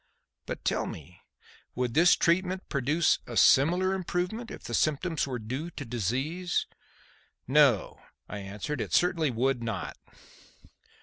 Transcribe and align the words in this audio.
But 0.47 0.65
tell 0.65 0.87
me, 0.87 1.21
would 1.75 1.93
this 1.93 2.15
treatment 2.15 2.67
produce 2.69 3.19
a 3.27 3.37
similar 3.37 3.93
improvement 3.93 4.49
if 4.49 4.63
the 4.63 4.73
symptoms 4.73 5.27
were 5.27 5.37
due 5.37 5.69
to 5.69 5.85
disease?" 5.85 6.65
"No," 7.47 8.01
I 8.27 8.39
answered, 8.39 8.81
"it 8.81 8.93
certainly 8.95 9.29
would 9.29 9.61
not." 9.61 9.95